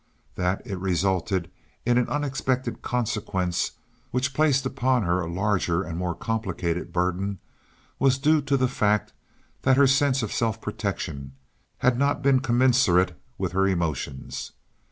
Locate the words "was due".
7.99-8.41